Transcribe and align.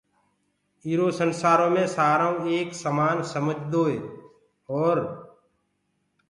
ايرو 0.85 1.07
سنسآرو 1.19 1.67
مي 1.75 1.83
سآرآئو 1.95 2.37
ايڪ 2.51 2.69
سمآن 2.83 3.17
سمجدوئي 3.33 3.97
اور 4.71 4.97